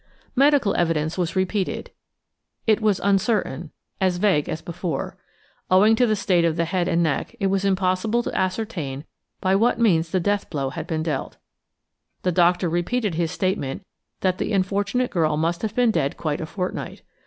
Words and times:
Medical 0.35 0.73
evidence 0.77 1.15
was 1.15 1.35
repeated; 1.35 1.91
it 2.65 2.81
was 2.81 2.99
as 2.99 3.05
uncertain–as 3.05 4.17
vague–as 4.17 4.59
before. 4.59 5.15
Owing 5.69 5.95
to 5.95 6.07
the 6.07 6.15
state 6.15 6.43
of 6.43 6.55
the 6.55 6.65
head 6.65 6.87
and 6.87 7.03
neck 7.03 7.35
it 7.39 7.45
was 7.51 7.63
impossible 7.63 8.23
to 8.23 8.35
ascertain 8.35 9.05
by 9.41 9.55
what 9.55 9.77
means 9.79 10.09
the 10.09 10.19
death 10.19 10.49
blow 10.49 10.71
had 10.71 10.87
been 10.87 11.03
dealt. 11.03 11.37
The 12.23 12.31
doctor 12.31 12.67
repeated 12.67 13.13
his 13.13 13.29
statement 13.29 13.85
that 14.21 14.39
the 14.39 14.53
unfortunate 14.53 15.11
girl 15.11 15.37
must 15.37 15.61
have 15.61 15.75
been 15.75 15.91
dead 15.91 16.17
quite 16.17 16.41
a 16.41 16.47
fortnight. 16.47 17.03